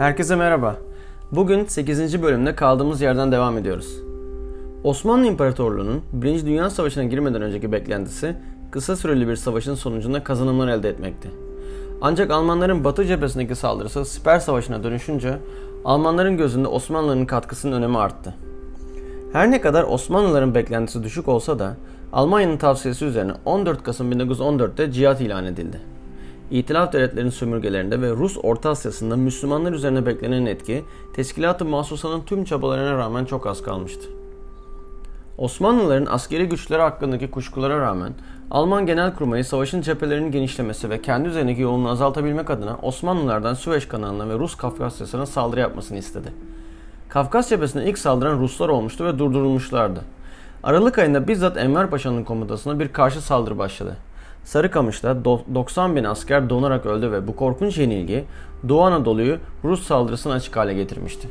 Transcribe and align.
Herkese 0.00 0.36
merhaba. 0.36 0.76
Bugün 1.32 1.64
8. 1.64 2.22
bölümde 2.22 2.54
kaldığımız 2.54 3.00
yerden 3.00 3.32
devam 3.32 3.58
ediyoruz. 3.58 3.96
Osmanlı 4.84 5.26
İmparatorluğu'nun 5.26 6.02
1. 6.12 6.46
Dünya 6.46 6.70
Savaşı'na 6.70 7.04
girmeden 7.04 7.42
önceki 7.42 7.72
beklentisi 7.72 8.36
kısa 8.70 8.96
süreli 8.96 9.28
bir 9.28 9.36
savaşın 9.36 9.74
sonucunda 9.74 10.24
kazanımlar 10.24 10.68
elde 10.68 10.88
etmekti. 10.88 11.30
Ancak 12.00 12.30
Almanların 12.30 12.84
Batı 12.84 13.04
cephesindeki 13.04 13.54
saldırısı 13.54 14.04
Siper 14.04 14.38
Savaşı'na 14.38 14.84
dönüşünce 14.84 15.38
Almanların 15.84 16.36
gözünde 16.36 16.68
Osmanlıların 16.68 17.26
katkısının 17.26 17.72
önemi 17.72 17.98
arttı. 17.98 18.34
Her 19.32 19.50
ne 19.50 19.60
kadar 19.60 19.84
Osmanlıların 19.84 20.54
beklentisi 20.54 21.02
düşük 21.02 21.28
olsa 21.28 21.58
da 21.58 21.76
Almanya'nın 22.12 22.56
tavsiyesi 22.56 23.04
üzerine 23.04 23.32
14 23.44 23.82
Kasım 23.82 24.12
1914'te 24.12 24.92
cihat 24.92 25.20
ilan 25.20 25.46
edildi. 25.46 25.89
İtilaf 26.50 26.92
devletlerinin 26.92 27.30
sömürgelerinde 27.30 28.00
ve 28.00 28.10
Rus 28.10 28.36
Orta 28.42 28.70
Asya'sında 28.70 29.16
Müslümanlar 29.16 29.72
üzerine 29.72 30.06
beklenen 30.06 30.46
etki, 30.46 30.84
Teşkilat-ı 31.14 31.64
Mahsusa'nın 31.64 32.20
tüm 32.20 32.44
çabalarına 32.44 32.98
rağmen 32.98 33.24
çok 33.24 33.46
az 33.46 33.62
kalmıştı. 33.62 34.08
Osmanlıların 35.38 36.06
askeri 36.06 36.48
güçleri 36.48 36.82
hakkındaki 36.82 37.30
kuşkulara 37.30 37.80
rağmen 37.80 38.12
Alman 38.50 38.86
Genelkurmayı 38.86 39.44
savaşın 39.44 39.80
cephelerinin 39.80 40.30
genişlemesi 40.30 40.90
ve 40.90 41.02
kendi 41.02 41.28
üzerindeki 41.28 41.60
yoğunluğu 41.60 41.88
azaltabilmek 41.88 42.50
adına 42.50 42.76
Osmanlılardan 42.82 43.54
Süveyş 43.54 43.88
kanalına 43.88 44.28
ve 44.28 44.38
Rus 44.38 44.54
Kafkasya'sına 44.54 45.26
saldırı 45.26 45.60
yapmasını 45.60 45.98
istedi. 45.98 46.32
Kafkas 47.08 47.48
cephesine 47.48 47.84
ilk 47.84 47.98
saldıran 47.98 48.40
Ruslar 48.40 48.68
olmuştu 48.68 49.04
ve 49.04 49.18
durdurulmuşlardı. 49.18 50.00
Aralık 50.62 50.98
ayında 50.98 51.28
bizzat 51.28 51.56
Enver 51.56 51.90
Paşa'nın 51.90 52.24
komutasına 52.24 52.80
bir 52.80 52.88
karşı 52.88 53.20
saldırı 53.20 53.58
başladı. 53.58 53.96
Sarıkamış'ta 54.44 55.24
90 55.24 55.96
bin 55.96 56.04
asker 56.04 56.50
donarak 56.50 56.86
öldü 56.86 57.12
ve 57.12 57.26
bu 57.26 57.36
korkunç 57.36 57.78
yenilgi 57.78 58.24
Doğu 58.68 58.82
Anadolu'yu 58.82 59.38
Rus 59.64 59.86
saldırısına 59.86 60.32
açık 60.32 60.56
hale 60.56 60.74
getirmişti. 60.74 61.28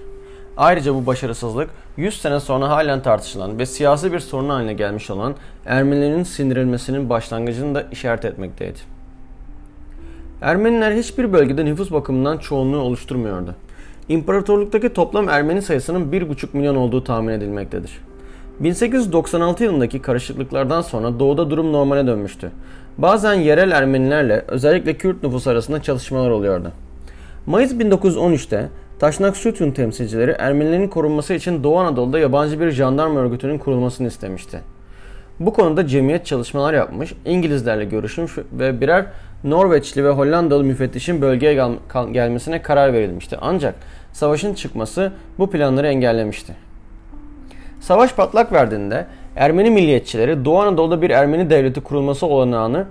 Ayrıca 0.58 0.96
bu 0.96 1.06
başarısızlık 1.06 1.70
100 1.98 2.22
sene 2.22 2.40
sonra 2.40 2.70
halen 2.70 3.02
tartışılan 3.02 3.60
ve 3.60 3.66
siyasi 3.66 4.14
bir 4.14 4.20
sorun 4.20 4.50
haline 4.50 4.74
gelmiş 4.74 5.10
olan 5.10 5.36
Ermenilerin 5.66 6.24
sindirilmesinin 6.24 7.10
başlangıcını 7.10 7.76
da 7.76 7.82
işaret 7.92 8.26
etmekteydi. 8.26 8.80
Ermeniler 10.42 10.92
hiçbir 10.92 11.34
bölgede 11.34 11.66
nüfus 11.66 11.92
bakımından 11.92 12.38
çoğunluğu 12.38 12.80
oluşturmuyordu. 12.80 13.56
İmparatorluktaki 14.10 14.94
toplam 14.94 15.30
Ermeni 15.30 15.62
sayısının 15.62 16.12
1,5 16.12 16.48
milyon 16.54 16.76
olduğu 16.76 17.04
tahmin 17.04 17.34
edilmektedir. 17.34 17.92
1896 18.60 19.64
yılındaki 19.64 20.02
karışıklıklardan 20.02 20.82
sonra 20.82 21.20
doğuda 21.20 21.50
durum 21.50 21.74
normale 21.74 22.08
dönmüştü. 22.08 22.52
Bazen 23.02 23.34
yerel 23.34 23.72
Ermenilerle 23.72 24.44
özellikle 24.48 24.94
Kürt 24.94 25.24
nüfus 25.24 25.48
arasında 25.48 25.82
çalışmalar 25.82 26.30
oluyordu. 26.30 26.72
Mayıs 27.46 27.74
1913'te 27.74 28.70
Taşnak 29.00 29.38
Sütun 29.38 29.72
temsilcileri 29.72 30.32
Ermenilerin 30.32 30.88
korunması 30.88 31.34
için 31.34 31.64
Doğu 31.64 31.80
Anadolu'da 31.80 32.20
yabancı 32.20 32.60
bir 32.60 32.72
jandarma 32.72 33.20
örgütünün 33.20 33.58
kurulmasını 33.58 34.08
istemişti. 34.08 34.60
Bu 35.40 35.54
konuda 35.54 35.88
cemiyet 35.88 36.26
çalışmalar 36.26 36.74
yapmış, 36.74 37.14
İngilizlerle 37.26 37.86
görüşmüş 37.86 38.38
ve 38.54 38.82
birer 38.82 39.06
Norveçli 39.44 40.04
ve 40.04 40.10
Hollandalı 40.10 40.64
müfettişin 40.64 41.22
bölgeye 41.22 41.54
gel 41.54 41.72
gelmesine 42.12 42.62
karar 42.62 42.94
verilmişti. 42.94 43.38
Ancak 43.42 43.76
savaşın 44.14 44.54
çıkması 44.54 45.12
bu 45.38 45.50
planları 45.50 45.88
engellemişti. 45.88 46.54
Savaş 47.82 48.14
patlak 48.14 48.54
verdiğinde 48.54 49.06
Ermeni 49.40 49.70
milliyetçileri 49.70 50.46
Doğu 50.46 50.60
Anadolu'da 50.60 51.02
bir 51.02 51.10
Ermeni 51.10 51.50
devleti 51.50 51.82
kurulması 51.82 52.26
olanağını 52.26 52.86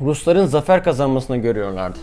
Rusların 0.00 0.46
zafer 0.46 0.84
kazanmasına 0.84 1.36
görüyorlardı. 1.36 1.98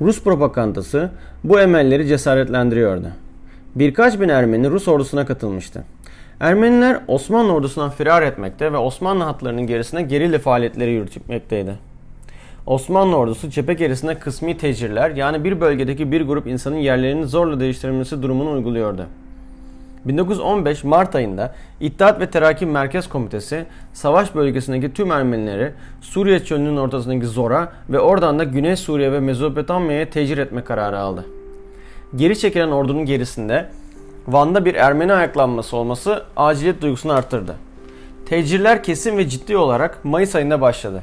Rus 0.00 0.24
propagandası 0.24 1.10
bu 1.44 1.60
emelleri 1.60 2.06
cesaretlendiriyordu. 2.06 3.06
Birkaç 3.74 4.20
bin 4.20 4.28
Ermeni 4.28 4.70
Rus 4.70 4.88
ordusuna 4.88 5.26
katılmıştı. 5.26 5.84
Ermeniler 6.40 7.00
Osmanlı 7.08 7.52
ordusundan 7.52 7.90
firar 7.90 8.22
etmekte 8.22 8.72
ve 8.72 8.76
Osmanlı 8.76 9.24
hatlarının 9.24 9.66
gerisine 9.66 10.02
gerilla 10.02 10.38
faaliyetleri 10.38 10.90
yürütmekteydi. 10.90 11.74
Osmanlı 12.66 13.16
ordusu 13.16 13.50
cephe 13.50 13.74
gerisine 13.74 14.18
kısmi 14.18 14.56
tecirler 14.56 15.10
yani 15.10 15.44
bir 15.44 15.60
bölgedeki 15.60 16.12
bir 16.12 16.20
grup 16.20 16.46
insanın 16.46 16.76
yerlerini 16.76 17.26
zorla 17.26 17.60
değiştirilmesi 17.60 18.22
durumunu 18.22 18.50
uyguluyordu. 18.50 19.06
1915 20.04 20.84
Mart 20.84 21.14
ayında 21.14 21.54
İttihat 21.80 22.20
ve 22.20 22.30
Terakki 22.30 22.66
Merkez 22.66 23.08
Komitesi 23.08 23.66
savaş 23.92 24.34
bölgesindeki 24.34 24.92
tüm 24.92 25.12
Ermenileri 25.12 25.72
Suriye 26.00 26.44
çölünün 26.44 26.76
ortasındaki 26.76 27.26
Zor'a 27.26 27.72
ve 27.88 28.00
oradan 28.00 28.38
da 28.38 28.44
Güney 28.44 28.76
Suriye 28.76 29.12
ve 29.12 29.20
Mezopotamya'ya 29.20 30.10
tecir 30.10 30.38
etme 30.38 30.64
kararı 30.64 30.98
aldı. 30.98 31.26
Geri 32.16 32.38
çekilen 32.38 32.68
ordunun 32.68 33.04
gerisinde 33.04 33.68
Van'da 34.28 34.64
bir 34.64 34.74
Ermeni 34.74 35.12
ayaklanması 35.12 35.76
olması 35.76 36.24
aciliyet 36.36 36.82
duygusunu 36.82 37.12
arttırdı. 37.12 37.56
Tecirler 38.26 38.82
kesin 38.82 39.18
ve 39.18 39.28
ciddi 39.28 39.56
olarak 39.56 40.04
Mayıs 40.04 40.34
ayında 40.34 40.60
başladı. 40.60 41.02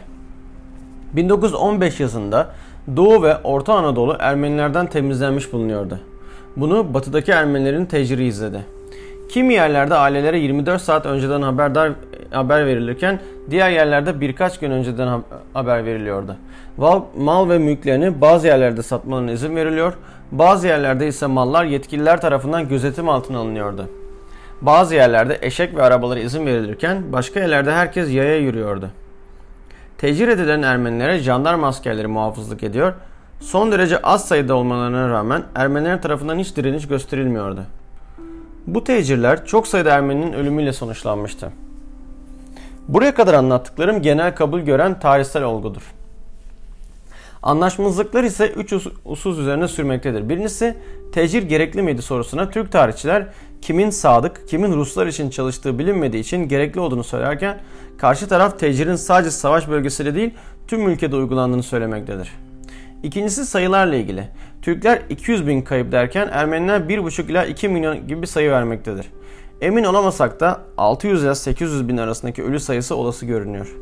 1915 1.13 1.99
yazında 1.99 2.53
Doğu 2.95 3.23
ve 3.23 3.37
Orta 3.37 3.73
Anadolu 3.73 4.15
Ermenilerden 4.19 4.87
temizlenmiş 4.87 5.53
bulunuyordu. 5.53 5.99
Bunu 6.55 6.93
batıdaki 6.93 7.31
Ermenilerin 7.31 7.85
teciri 7.85 8.27
izledi. 8.27 8.76
Kimi 9.29 9.53
yerlerde 9.53 9.95
ailelere 9.95 10.39
24 10.39 10.81
saat 10.81 11.05
önceden 11.05 11.41
haberdar 11.41 11.91
haber 12.31 12.65
verilirken 12.65 13.19
diğer 13.49 13.69
yerlerde 13.69 14.21
birkaç 14.21 14.59
gün 14.59 14.71
önceden 14.71 15.23
haber 15.53 15.85
veriliyordu. 15.85 16.35
Mal 17.17 17.49
ve 17.49 17.57
mülklerini 17.57 18.21
bazı 18.21 18.47
yerlerde 18.47 18.83
satmalarına 18.83 19.31
izin 19.31 19.55
veriliyor, 19.55 19.93
bazı 20.31 20.67
yerlerde 20.67 21.07
ise 21.07 21.27
mallar 21.27 21.65
yetkililer 21.65 22.21
tarafından 22.21 22.69
gözetim 22.69 23.09
altına 23.09 23.38
alınıyordu. 23.38 23.89
Bazı 24.61 24.95
yerlerde 24.95 25.38
eşek 25.41 25.75
ve 25.75 25.83
arabalara 25.83 26.19
izin 26.19 26.45
verilirken 26.45 27.13
başka 27.13 27.39
yerlerde 27.39 27.71
herkes 27.71 28.13
yaya 28.13 28.38
yürüyordu. 28.38 28.89
Tecir 29.97 30.27
edilen 30.27 30.61
Ermenilere 30.61 31.19
jandarma 31.19 31.67
askerleri 31.67 32.07
muhafızlık 32.07 32.63
ediyor, 32.63 32.94
son 33.39 33.71
derece 33.71 34.01
az 34.01 34.27
sayıda 34.27 34.55
olmalarına 34.55 35.09
rağmen 35.09 35.44
Ermeniler 35.55 36.01
tarafından 36.01 36.38
hiç 36.38 36.55
direniş 36.55 36.88
gösterilmiyordu. 36.88 37.61
Bu 38.67 38.83
tecirler 38.83 39.45
çok 39.45 39.67
sayıda 39.67 39.91
Ermeninin 39.91 40.33
ölümüyle 40.33 40.73
sonuçlanmıştı. 40.73 41.51
Buraya 42.88 43.13
kadar 43.13 43.33
anlattıklarım 43.33 44.01
genel 44.01 44.35
kabul 44.35 44.59
gören 44.59 45.00
tarihsel 45.00 45.44
olgudur. 45.44 45.81
Anlaşmazlıklar 47.44 48.23
ise 48.23 48.50
3 48.50 48.73
usul 49.06 49.39
üzerine 49.39 49.67
sürmektedir. 49.67 50.29
Birincisi 50.29 50.77
tecir 51.11 51.44
gerekli 51.44 51.81
miydi 51.81 52.01
sorusuna 52.01 52.50
Türk 52.50 52.72
tarihçiler 52.72 53.27
kimin 53.61 53.89
sadık, 53.89 54.50
kimin 54.50 54.73
Ruslar 54.73 55.07
için 55.07 55.29
çalıştığı 55.29 55.79
bilinmediği 55.79 56.23
için 56.23 56.47
gerekli 56.47 56.79
olduğunu 56.79 57.03
söylerken 57.03 57.57
karşı 57.97 58.27
taraf 58.27 58.59
tecirin 58.59 58.95
sadece 58.95 59.31
savaş 59.31 59.69
bölgesiyle 59.69 60.16
değil 60.16 60.33
tüm 60.67 60.89
ülkede 60.89 61.16
uygulandığını 61.16 61.63
söylemektedir. 61.63 62.31
İkincisi 63.03 63.45
sayılarla 63.45 63.95
ilgili. 63.95 64.27
Türkler 64.67 65.01
200 65.09 65.47
bin 65.47 65.61
kayıp 65.61 65.91
derken 65.91 66.28
Ermeniler 66.31 66.81
1,5 66.81 67.31
ila 67.31 67.45
2 67.45 67.69
milyon 67.69 68.07
gibi 68.07 68.22
bir 68.22 68.28
sayı 68.28 68.51
vermektedir. 68.51 69.05
Emin 69.61 69.83
olamasak 69.83 70.39
da 70.39 70.61
600 70.78 71.23
ila 71.23 71.35
800 71.35 71.88
bin 71.88 71.97
arasındaki 71.97 72.44
ölü 72.44 72.59
sayısı 72.59 72.95
olası 72.95 73.25
görünüyor. 73.25 73.75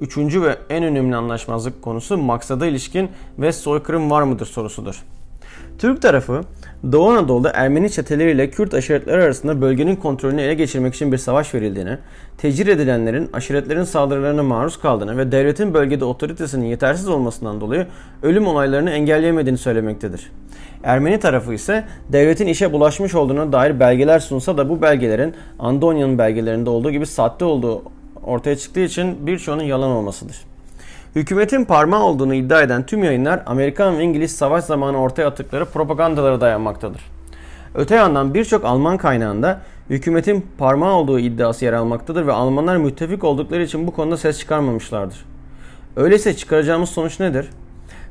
Üçüncü 0.00 0.42
ve 0.42 0.58
en 0.70 0.84
önemli 0.84 1.16
anlaşmazlık 1.16 1.82
konusu 1.82 2.18
maksada 2.18 2.66
ilişkin 2.66 3.10
ve 3.38 3.52
soykırım 3.52 4.10
var 4.10 4.22
mıdır 4.22 4.46
sorusudur. 4.46 5.02
Türk 5.78 6.02
tarafı 6.02 6.40
Doğu 6.92 7.08
Anadolu'da 7.08 7.50
Ermeni 7.54 7.90
çeteleriyle 7.90 8.50
Kürt 8.50 8.74
aşiretleri 8.74 9.22
arasında 9.22 9.60
bölgenin 9.60 9.96
kontrolünü 9.96 10.40
ele 10.40 10.54
geçirmek 10.54 10.94
için 10.94 11.12
bir 11.12 11.18
savaş 11.18 11.54
verildiğini, 11.54 11.98
tecir 12.38 12.66
edilenlerin 12.66 13.30
aşiretlerin 13.32 13.84
saldırılarına 13.84 14.42
maruz 14.42 14.80
kaldığını 14.80 15.18
ve 15.18 15.32
devletin 15.32 15.74
bölgede 15.74 16.04
otoritesinin 16.04 16.66
yetersiz 16.66 17.08
olmasından 17.08 17.60
dolayı 17.60 17.86
ölüm 18.22 18.46
olaylarını 18.46 18.90
engelleyemediğini 18.90 19.58
söylemektedir. 19.58 20.30
Ermeni 20.84 21.20
tarafı 21.20 21.54
ise 21.54 21.84
devletin 22.12 22.46
işe 22.46 22.72
bulaşmış 22.72 23.14
olduğuna 23.14 23.52
dair 23.52 23.80
belgeler 23.80 24.18
sunsa 24.18 24.58
da 24.58 24.68
bu 24.68 24.82
belgelerin 24.82 25.34
Andonya'nın 25.58 26.18
belgelerinde 26.18 26.70
olduğu 26.70 26.90
gibi 26.90 27.06
sahte 27.06 27.44
olduğu 27.44 27.82
ortaya 28.24 28.56
çıktığı 28.56 28.80
için 28.80 29.26
birçoğunun 29.26 29.64
yalan 29.64 29.90
olmasıdır. 29.90 30.36
Hükümetin 31.16 31.64
parmağı 31.64 32.02
olduğunu 32.04 32.34
iddia 32.34 32.62
eden 32.62 32.86
tüm 32.86 33.04
yayınlar 33.04 33.42
Amerikan 33.46 33.98
ve 33.98 34.02
İngiliz 34.02 34.36
savaş 34.36 34.64
zamanı 34.64 35.00
ortaya 35.00 35.26
attıkları 35.26 35.64
propagandalara 35.64 36.40
dayanmaktadır. 36.40 37.00
Öte 37.74 37.94
yandan 37.94 38.34
birçok 38.34 38.64
Alman 38.64 38.96
kaynağında 38.96 39.60
hükümetin 39.90 40.46
parmağı 40.58 40.92
olduğu 40.92 41.18
iddiası 41.18 41.64
yer 41.64 41.72
almaktadır 41.72 42.26
ve 42.26 42.32
Almanlar 42.32 42.76
müttefik 42.76 43.24
oldukları 43.24 43.62
için 43.62 43.86
bu 43.86 43.90
konuda 43.90 44.16
ses 44.16 44.38
çıkarmamışlardır. 44.38 45.24
Öyleyse 45.96 46.36
çıkaracağımız 46.36 46.88
sonuç 46.88 47.20
nedir? 47.20 47.48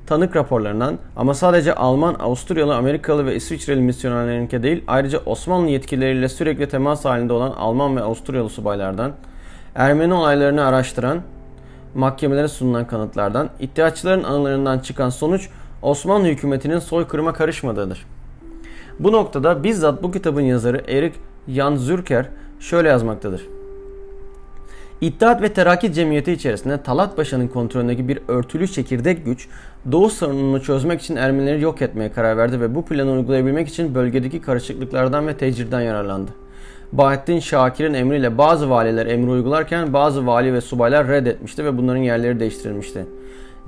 Tanık 0.07 0.35
raporlarından 0.35 0.97
ama 1.15 1.33
sadece 1.33 1.75
Alman, 1.75 2.13
Avusturyalı, 2.13 2.75
Amerikalı 2.75 3.25
ve 3.25 3.35
İsviçreli 3.35 3.81
misyonerlerinki 3.81 4.63
değil 4.63 4.83
ayrıca 4.87 5.19
Osmanlı 5.25 5.69
yetkilileriyle 5.69 6.29
sürekli 6.29 6.69
temas 6.69 7.05
halinde 7.05 7.33
olan 7.33 7.51
Alman 7.51 7.97
ve 7.97 8.01
Avusturyalı 8.01 8.49
subaylardan, 8.49 9.11
Ermeni 9.75 10.13
olaylarını 10.13 10.65
araştıran 10.65 11.21
mahkemelere 11.95 12.47
sunulan 12.47 12.88
kanıtlardan, 12.88 13.50
iddiaçıların 13.59 14.24
anılarından 14.24 14.80
çıkan 14.80 15.09
sonuç 15.09 15.50
Osmanlı 15.81 16.27
hükümetinin 16.27 16.80
soykırıma 16.80 17.33
karışmadığıdır. 17.33 18.06
Bu 19.00 19.12
noktada 19.12 19.63
bizzat 19.63 20.03
bu 20.03 20.12
kitabın 20.12 20.42
yazarı 20.42 20.83
Erik 20.88 21.13
Jan 21.47 21.75
Zürcher 21.75 22.30
şöyle 22.59 22.89
yazmaktadır. 22.89 23.42
İttihat 25.01 25.42
ve 25.42 25.53
Terakki 25.53 25.94
Cemiyeti 25.94 26.31
içerisinde 26.31 26.83
Talat 26.83 27.15
Paşa'nın 27.15 27.47
kontrolündeki 27.47 28.07
bir 28.07 28.19
örtülü 28.27 28.68
çekirdek 28.68 29.25
güç 29.25 29.48
Doğu 29.91 30.09
sorununu 30.09 30.62
çözmek 30.62 31.01
için 31.01 31.15
Ermenileri 31.15 31.62
yok 31.62 31.81
etmeye 31.81 32.12
karar 32.12 32.38
verdi 32.38 32.62
ve 32.62 32.75
bu 32.75 32.86
planı 32.86 33.12
uygulayabilmek 33.12 33.68
için 33.68 33.95
bölgedeki 33.95 34.41
karışıklıklardan 34.41 35.27
ve 35.27 35.38
tecirden 35.38 35.81
yararlandı. 35.81 36.31
Bahattin 36.91 37.39
Şakir'in 37.39 37.93
emriyle 37.93 38.37
bazı 38.37 38.69
valiler 38.69 39.05
emri 39.05 39.31
uygularken 39.31 39.93
bazı 39.93 40.27
vali 40.27 40.53
ve 40.53 40.61
subaylar 40.61 41.07
reddetmişti 41.07 41.65
ve 41.65 41.77
bunların 41.77 42.01
yerleri 42.01 42.39
değiştirilmişti. 42.39 43.05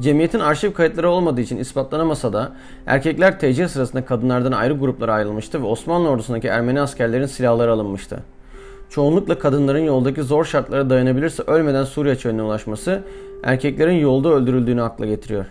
Cemiyetin 0.02 0.40
arşiv 0.40 0.74
kayıtları 0.74 1.10
olmadığı 1.10 1.42
için 1.42 1.58
ispatlanamasa 1.58 2.34
da 2.34 2.52
erkekler 2.86 3.40
tecir 3.40 3.68
sırasında 3.68 4.06
kadınlardan 4.06 4.52
ayrı 4.52 4.74
gruplara 4.74 5.14
ayrılmıştı 5.14 5.62
ve 5.62 5.66
Osmanlı 5.66 6.10
ordusundaki 6.10 6.48
Ermeni 6.48 6.82
askerlerin 6.82 7.26
silahları 7.26 7.72
alınmıştı. 7.72 8.20
Çoğunlukla 8.90 9.40
kadınların 9.40 9.80
yoldaki 9.80 10.24
zor 10.24 10.46
şartlara 10.46 10.90
dayanabilirse 10.90 11.44
ölmeden 11.44 11.84
Suriye 11.84 12.16
çölüne 12.16 12.42
ulaşması 12.42 13.02
erkeklerin 13.44 14.00
yolda 14.00 14.30
öldürüldüğünü 14.30 14.82
akla 14.82 15.06
getiriyor. 15.06 15.46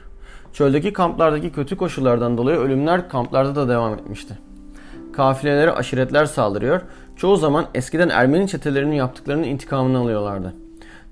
Çöldeki 0.53 0.93
kamplardaki 0.93 1.53
kötü 1.53 1.77
koşullardan 1.77 2.39
dolayı 2.39 2.59
ölümler 2.59 3.09
kamplarda 3.09 3.57
da 3.57 3.69
devam 3.69 3.95
etmişti. 3.95 4.39
Kafilelere 5.13 5.71
aşiretler 5.71 6.27
saldırıyor, 6.27 6.81
çoğu 7.17 7.37
zaman 7.37 7.67
eskiden 7.75 8.09
Ermeni 8.09 8.49
çetelerinin 8.49 8.97
yaptıklarının 8.97 9.43
intikamını 9.43 9.99
alıyorlardı. 9.99 10.55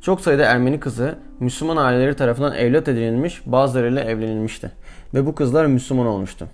Çok 0.00 0.20
sayıda 0.20 0.44
Ermeni 0.44 0.80
kızı 0.80 1.14
Müslüman 1.40 1.76
aileleri 1.76 2.16
tarafından 2.16 2.54
evlat 2.54 2.88
edinilmiş, 2.88 3.42
bazılarıyla 3.46 4.02
evlenilmişti 4.02 4.70
ve 5.14 5.26
bu 5.26 5.34
kızlar 5.34 5.66
Müslüman 5.66 6.06
olmuştu. 6.06 6.48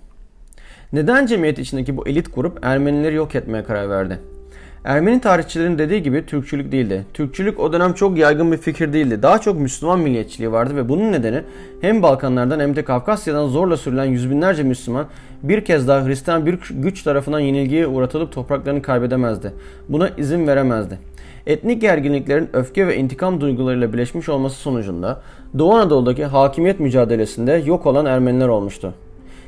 Neden 0.93 1.25
cemiyet 1.25 1.59
içindeki 1.59 1.97
bu 1.97 2.07
elit 2.07 2.35
grup 2.35 2.65
Ermenileri 2.65 3.15
yok 3.15 3.35
etmeye 3.35 3.63
karar 3.63 3.89
verdi? 3.89 4.19
Ermeni 4.83 5.21
tarihçilerin 5.21 5.77
dediği 5.77 6.03
gibi 6.03 6.25
Türkçülük 6.25 6.71
değildi. 6.71 7.05
Türkçülük 7.13 7.59
o 7.59 7.73
dönem 7.73 7.93
çok 7.93 8.17
yaygın 8.17 8.51
bir 8.51 8.57
fikir 8.57 8.93
değildi. 8.93 9.23
Daha 9.23 9.41
çok 9.41 9.59
Müslüman 9.59 9.99
milliyetçiliği 9.99 10.51
vardı 10.51 10.75
ve 10.75 10.89
bunun 10.89 11.11
nedeni 11.11 11.41
hem 11.81 12.03
Balkanlardan 12.03 12.59
hem 12.59 12.75
de 12.75 12.83
Kafkasya'dan 12.85 13.47
zorla 13.47 13.77
sürülen 13.77 14.05
yüz 14.05 14.29
binlerce 14.29 14.63
Müslüman 14.63 15.05
bir 15.43 15.65
kez 15.65 15.87
daha 15.87 16.05
Hristiyan 16.05 16.45
bir 16.45 16.59
güç 16.69 17.03
tarafından 17.03 17.39
yenilgiye 17.39 17.87
uğratılıp 17.87 18.31
topraklarını 18.31 18.81
kaybedemezdi. 18.81 19.53
Buna 19.89 20.09
izin 20.09 20.47
veremezdi. 20.47 20.99
Etnik 21.47 21.81
gerginliklerin 21.81 22.49
öfke 22.53 22.87
ve 22.87 22.97
intikam 22.97 23.41
duygularıyla 23.41 23.93
birleşmiş 23.93 24.29
olması 24.29 24.55
sonucunda 24.55 25.21
Doğu 25.57 25.73
Anadolu'daki 25.73 26.25
hakimiyet 26.25 26.79
mücadelesinde 26.79 27.51
yok 27.65 27.85
olan 27.85 28.05
Ermeniler 28.05 28.47
olmuştu. 28.47 28.93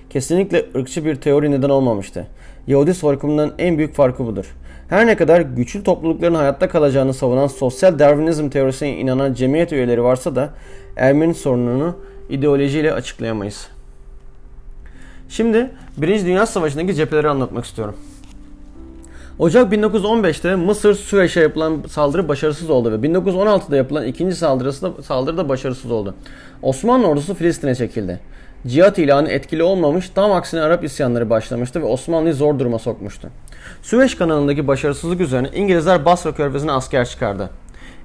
Kesinlikle 0.09 0.65
ırkçı 0.75 1.05
bir 1.05 1.15
teori 1.15 1.51
neden 1.51 1.69
olmamıştı. 1.69 2.27
Yahudi 2.67 2.93
soykırımının 2.93 3.53
en 3.57 3.77
büyük 3.77 3.93
farkı 3.93 4.25
budur. 4.25 4.55
Her 4.89 5.07
ne 5.07 5.17
kadar 5.17 5.41
güçlü 5.41 5.83
toplulukların 5.83 6.35
hayatta 6.35 6.69
kalacağını 6.69 7.13
savunan 7.13 7.47
sosyal 7.47 7.99
Darwinizm 7.99 8.49
teorisine 8.49 8.97
inanan 8.97 9.33
cemiyet 9.33 9.71
üyeleri 9.71 10.03
varsa 10.03 10.35
da 10.35 10.49
Ermeni 10.95 11.33
sorununu 11.33 11.95
ideolojiyle 12.29 12.93
açıklayamayız. 12.93 13.67
Şimdi 15.29 15.71
Birinci 15.97 16.25
Dünya 16.25 16.45
Savaşı'ndaki 16.45 16.95
cepheleri 16.95 17.29
anlatmak 17.29 17.65
istiyorum. 17.65 17.95
Ocak 19.39 19.73
1915'te 19.73 20.55
Mısır 20.55 20.95
Süveyş'e 20.95 21.41
yapılan 21.41 21.83
saldırı 21.89 22.27
başarısız 22.27 22.69
oldu 22.69 22.91
ve 22.91 23.07
1916'da 23.07 23.75
yapılan 23.75 24.05
ikinci 24.05 24.35
saldırısı 24.35 24.81
da, 24.81 25.03
saldırı 25.03 25.37
da 25.37 25.49
başarısız 25.49 25.91
oldu. 25.91 26.15
Osmanlı 26.61 27.07
ordusu 27.07 27.33
Filistin'e 27.33 27.75
çekildi. 27.75 28.19
Cihat 28.67 28.97
ilanı 28.97 29.29
etkili 29.29 29.63
olmamış, 29.63 30.09
tam 30.09 30.31
aksine 30.31 30.61
Arap 30.61 30.83
isyanları 30.83 31.29
başlamıştı 31.29 31.81
ve 31.81 31.85
Osmanlı'yı 31.85 32.33
zor 32.33 32.59
duruma 32.59 32.79
sokmuştu. 32.79 33.29
Süveyş 33.81 34.15
kanalındaki 34.15 34.67
başarısızlık 34.67 35.21
üzerine 35.21 35.49
İngilizler 35.55 36.05
Basra 36.05 36.35
körfezine 36.35 36.71
asker 36.71 37.05
çıkardı. 37.05 37.49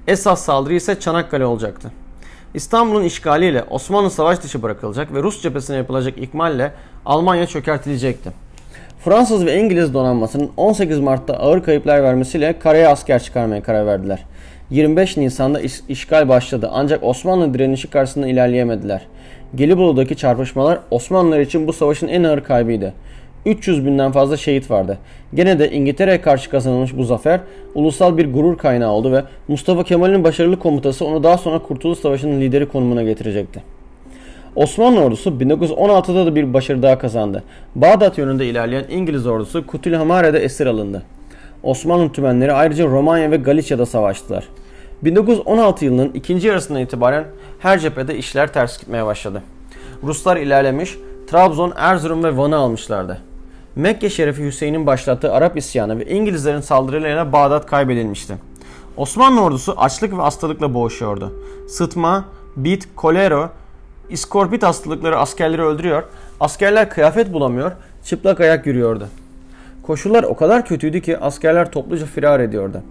Esas 0.07 0.45
saldırı 0.45 0.73
ise 0.73 0.99
Çanakkale 0.99 1.45
olacaktı. 1.45 1.91
İstanbul'un 2.53 3.03
işgaliyle 3.03 3.63
Osmanlı 3.69 4.11
savaş 4.11 4.43
dışı 4.43 4.61
bırakılacak 4.61 5.13
ve 5.13 5.23
Rus 5.23 5.41
cephesine 5.41 5.77
yapılacak 5.77 6.17
ikmalle 6.17 6.71
Almanya 7.05 7.45
çökertilecekti. 7.45 8.31
Fransız 9.05 9.45
ve 9.45 9.59
İngiliz 9.59 9.93
donanmasının 9.93 10.51
18 10.57 10.99
Mart'ta 10.99 11.33
ağır 11.33 11.63
kayıplar 11.63 12.03
vermesiyle 12.03 12.59
karaya 12.59 12.91
asker 12.91 13.23
çıkarmaya 13.23 13.63
karar 13.63 13.85
verdiler. 13.85 14.25
25 14.69 15.17
Nisan'da 15.17 15.59
iş, 15.59 15.73
işgal 15.89 16.29
başladı 16.29 16.69
ancak 16.71 17.03
Osmanlı 17.03 17.53
direnişi 17.53 17.89
karşısında 17.89 18.27
ilerleyemediler. 18.27 19.07
Gelibolu'daki 19.55 20.17
çarpışmalar 20.17 20.79
Osmanlılar 20.91 21.39
için 21.39 21.67
bu 21.67 21.73
savaşın 21.73 22.07
en 22.07 22.23
ağır 22.23 22.43
kaybıydı. 22.43 22.93
300 23.45 23.85
binden 23.85 24.11
fazla 24.11 24.37
şehit 24.37 24.71
vardı. 24.71 24.97
Gene 25.33 25.59
de 25.59 25.71
İngiltere'ye 25.71 26.21
karşı 26.21 26.49
kazanılmış 26.49 26.97
bu 26.97 27.03
zafer 27.03 27.39
ulusal 27.75 28.17
bir 28.17 28.33
gurur 28.33 28.57
kaynağı 28.57 28.91
oldu 28.91 29.11
ve 29.11 29.23
Mustafa 29.47 29.83
Kemal'in 29.83 30.23
başarılı 30.23 30.59
komutası 30.59 31.05
onu 31.05 31.23
daha 31.23 31.37
sonra 31.37 31.59
Kurtuluş 31.59 31.99
Savaşı'nın 31.99 32.41
lideri 32.41 32.67
konumuna 32.67 33.03
getirecekti. 33.03 33.63
Osmanlı 34.55 35.01
ordusu 35.01 35.29
1916'da 35.29 36.25
da 36.25 36.35
bir 36.35 36.53
başarı 36.53 36.83
daha 36.83 36.97
kazandı. 36.97 37.43
Bağdat 37.75 38.17
yönünde 38.17 38.45
ilerleyen 38.45 38.85
İngiliz 38.89 39.27
ordusu 39.27 39.67
Kutilhamare'de 39.67 40.39
esir 40.39 40.65
alındı. 40.65 41.03
Osmanlı 41.63 42.11
tümenleri 42.11 42.53
ayrıca 42.53 42.85
Romanya 42.85 43.31
ve 43.31 43.37
Galicia'da 43.37 43.85
savaştılar. 43.85 44.43
1916 45.03 45.85
yılının 45.85 46.11
ikinci 46.13 46.47
yarısından 46.47 46.81
itibaren 46.81 47.25
her 47.59 47.79
cephede 47.79 48.17
işler 48.17 48.53
ters 48.53 48.79
gitmeye 48.79 49.05
başladı. 49.05 49.43
Ruslar 50.03 50.37
ilerlemiş, 50.37 50.97
Trabzon, 51.27 51.73
Erzurum 51.75 52.23
ve 52.23 52.37
Van'ı 52.37 52.55
almışlardı. 52.55 53.21
Mekke 53.75 54.09
Şerifi 54.09 54.45
Hüseyin'in 54.45 54.85
başlattığı 54.85 55.33
Arap 55.33 55.57
isyanı 55.57 55.99
ve 55.99 56.05
İngilizlerin 56.05 56.61
saldırılarıyla 56.61 57.31
Bağdat 57.33 57.65
kaybedilmişti. 57.65 58.35
Osmanlı 58.97 59.41
ordusu 59.41 59.73
açlık 59.77 60.13
ve 60.13 60.21
hastalıkla 60.21 60.73
boğuşuyordu. 60.73 61.33
Sıtma, 61.67 62.25
bit, 62.55 62.87
kolera, 62.95 63.49
iskorpit 64.09 64.63
hastalıkları 64.63 65.17
askerleri 65.17 65.61
öldürüyor, 65.61 66.03
askerler 66.39 66.89
kıyafet 66.89 67.33
bulamıyor, 67.33 67.71
çıplak 68.05 68.39
ayak 68.39 68.65
yürüyordu. 68.65 69.07
Koşullar 69.83 70.23
o 70.23 70.35
kadar 70.35 70.65
kötüydü 70.65 71.01
ki 71.01 71.17
askerler 71.17 71.71
topluca 71.71 72.05
firar 72.05 72.39
ediyordu. 72.39 72.81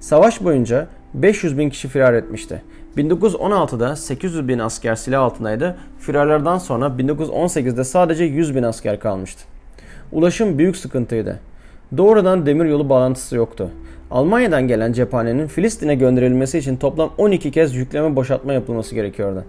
Savaş 0.00 0.44
boyunca 0.44 0.88
500 1.14 1.58
bin 1.58 1.70
kişi 1.70 1.88
firar 1.88 2.14
etmişti. 2.14 2.62
1916'da 2.96 3.96
800 3.96 4.48
bin 4.48 4.58
asker 4.58 4.94
silah 4.94 5.22
altındaydı. 5.22 5.76
Firarlardan 5.98 6.58
sonra 6.58 6.86
1918'de 6.86 7.84
sadece 7.84 8.24
100 8.24 8.54
bin 8.56 8.62
asker 8.62 9.00
kalmıştı. 9.00 9.44
Ulaşım 10.12 10.58
büyük 10.58 10.76
sıkıntıydı. 10.76 11.40
Doğrudan 11.96 12.46
demiryolu 12.46 12.88
bağlantısı 12.88 13.36
yoktu. 13.36 13.70
Almanya'dan 14.10 14.68
gelen 14.68 14.92
cephanenin 14.92 15.46
Filistin'e 15.46 15.94
gönderilmesi 15.94 16.58
için 16.58 16.76
toplam 16.76 17.10
12 17.18 17.50
kez 17.50 17.74
yükleme 17.74 18.16
boşaltma 18.16 18.52
yapılması 18.52 18.94
gerekiyordu. 18.94 19.44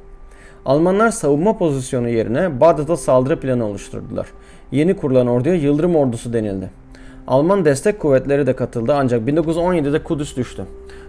Almanlar 0.66 1.12
savunma 1.12 1.58
pozisyonu 1.58 2.10
yerine 2.10 2.60
Bağdat'a 2.60 2.98
saldırı 2.98 3.40
planı 3.40 3.66
oluşturdular. 3.66 4.28
Yeni 4.72 4.96
kurulan 4.96 5.28
orduya 5.28 5.56
Yıldırım 5.56 5.96
Ordusu 5.96 6.34
denildi. 6.34 6.70
Alman 7.28 7.66
destek 7.66 8.00
kuvvetleri 8.00 8.48
de 8.48 8.56
katıldı 8.56 8.94
ancak 8.96 9.28
1917'de 9.28 10.04
Kudüs 10.04 10.38
düştü. 10.38 10.66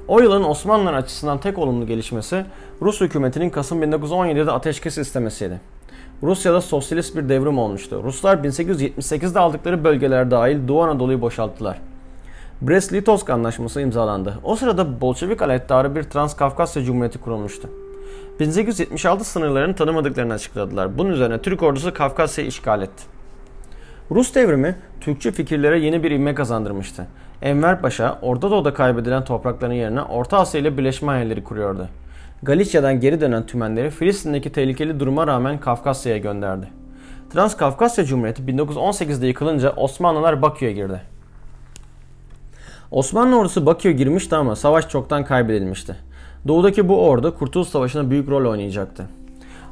O 0.08 0.20
yılın 0.20 0.44
Osmanlılar 0.44 0.94
açısından 0.94 1.38
tek 1.38 1.58
olumlu 1.58 1.86
gelişmesi 1.86 2.44
Rus 2.82 3.00
hükümetinin 3.00 3.50
Kasım 3.50 3.82
1917'de 3.82 4.50
ateşkes 4.52 4.98
istemesiydi. 4.98 5.60
Rusya'da 6.22 6.60
sosyalist 6.60 7.16
bir 7.16 7.28
devrim 7.28 7.58
olmuştu. 7.58 8.02
Ruslar 8.04 8.36
1878'de 8.36 9.38
aldıkları 9.38 9.84
bölgeler 9.84 10.30
dahil 10.30 10.68
Doğu 10.68 10.82
Anadolu'yu 10.82 11.20
boşalttılar. 11.20 11.78
Brest-Litovsk 12.62 13.32
anlaşması 13.32 13.80
imzalandı. 13.80 14.34
O 14.44 14.56
sırada 14.56 15.00
Bolşevik 15.00 15.42
alettarı 15.42 15.96
bir 15.96 16.02
Transkafkasya 16.02 16.84
Cumhuriyeti 16.84 17.18
kurulmuştu. 17.18 17.68
1876 18.40 19.24
sınırlarını 19.24 19.74
tanımadıklarını 19.74 20.32
açıkladılar. 20.32 20.98
Bunun 20.98 21.10
üzerine 21.10 21.42
Türk 21.42 21.62
ordusu 21.62 21.94
Kafkasya'yı 21.94 22.48
işgal 22.48 22.82
etti. 22.82 23.04
Rus 24.10 24.34
devrimi 24.34 24.76
Türkçe 25.00 25.32
fikirlere 25.32 25.78
yeni 25.78 26.02
bir 26.02 26.10
ivme 26.10 26.34
kazandırmıştı. 26.34 27.06
Enver 27.42 27.80
Paşa, 27.80 28.18
Orta 28.22 28.50
Doğu'da 28.50 28.74
kaybedilen 28.74 29.24
toprakların 29.24 29.72
yerine 29.72 30.02
Orta 30.02 30.38
Asya 30.38 30.60
ile 30.60 30.78
birleşme 30.78 31.08
hayalleri 31.08 31.44
kuruyordu. 31.44 31.88
Galicia'dan 32.42 33.00
geri 33.00 33.20
dönen 33.20 33.46
tümenleri 33.46 33.90
Filistin'deki 33.90 34.52
tehlikeli 34.52 35.00
duruma 35.00 35.26
rağmen 35.26 35.60
Kafkasya'ya 35.60 36.18
gönderdi. 36.18 36.68
Transkafkasya 37.32 38.04
Cumhuriyeti 38.04 38.42
1918'de 38.42 39.26
yıkılınca 39.26 39.72
Osmanlılar 39.72 40.42
Bakü'ye 40.42 40.72
girdi. 40.72 41.00
Osmanlı 42.90 43.38
ordusu 43.38 43.66
Bakü'ye 43.66 43.94
girmişti 43.94 44.36
ama 44.36 44.56
savaş 44.56 44.88
çoktan 44.88 45.24
kaybedilmişti. 45.24 45.96
Doğudaki 46.48 46.88
bu 46.88 47.08
ordu 47.08 47.38
Kurtuluş 47.38 47.68
Savaşı'nda 47.68 48.10
büyük 48.10 48.28
rol 48.28 48.50
oynayacaktı. 48.50 49.06